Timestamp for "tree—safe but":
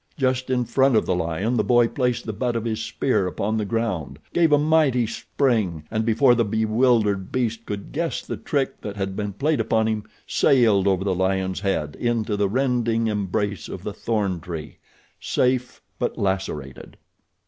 14.39-16.17